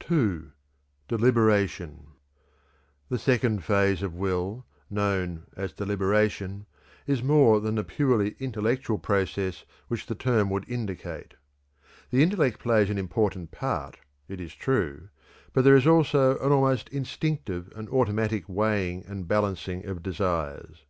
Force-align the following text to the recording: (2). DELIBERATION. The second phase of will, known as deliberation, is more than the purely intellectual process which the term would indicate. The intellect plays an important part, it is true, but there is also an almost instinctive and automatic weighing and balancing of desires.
(2). 0.00 0.50
DELIBERATION. 1.06 2.08
The 3.10 3.18
second 3.20 3.62
phase 3.62 4.02
of 4.02 4.12
will, 4.16 4.66
known 4.90 5.46
as 5.56 5.72
deliberation, 5.72 6.66
is 7.06 7.22
more 7.22 7.60
than 7.60 7.76
the 7.76 7.84
purely 7.84 8.34
intellectual 8.40 8.98
process 8.98 9.64
which 9.86 10.06
the 10.06 10.16
term 10.16 10.50
would 10.50 10.68
indicate. 10.68 11.34
The 12.10 12.24
intellect 12.24 12.58
plays 12.58 12.90
an 12.90 12.98
important 12.98 13.52
part, 13.52 14.00
it 14.26 14.40
is 14.40 14.52
true, 14.52 15.10
but 15.52 15.62
there 15.62 15.76
is 15.76 15.86
also 15.86 16.36
an 16.40 16.50
almost 16.50 16.88
instinctive 16.88 17.70
and 17.76 17.88
automatic 17.90 18.48
weighing 18.48 19.04
and 19.06 19.28
balancing 19.28 19.86
of 19.86 20.02
desires. 20.02 20.86